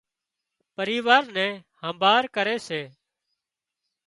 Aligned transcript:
پريوار 0.75 1.23
نِي 1.35 1.47
همڀاۯ 1.81 2.21
ڪري 2.35 2.57
سي 2.67 2.81